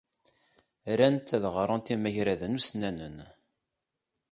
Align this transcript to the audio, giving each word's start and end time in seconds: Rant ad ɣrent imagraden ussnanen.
Rant 0.99 1.35
ad 1.35 1.43
ɣrent 1.55 1.93
imagraden 1.95 2.57
ussnanen. 2.59 3.17